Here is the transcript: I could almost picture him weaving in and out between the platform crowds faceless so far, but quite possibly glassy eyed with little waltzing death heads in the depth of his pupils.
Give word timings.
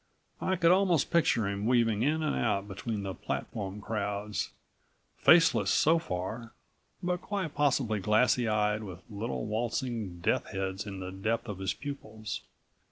I 0.41 0.55
could 0.55 0.71
almost 0.71 1.11
picture 1.11 1.47
him 1.47 1.67
weaving 1.67 2.01
in 2.01 2.23
and 2.23 2.35
out 2.35 2.67
between 2.67 3.03
the 3.03 3.13
platform 3.13 3.79
crowds 3.81 4.49
faceless 5.15 5.69
so 5.69 5.99
far, 5.99 6.53
but 7.03 7.21
quite 7.21 7.53
possibly 7.53 7.99
glassy 7.99 8.47
eyed 8.47 8.81
with 8.81 9.03
little 9.11 9.45
waltzing 9.45 10.17
death 10.19 10.47
heads 10.53 10.87
in 10.87 11.01
the 11.01 11.11
depth 11.11 11.47
of 11.47 11.59
his 11.59 11.75
pupils. 11.75 12.41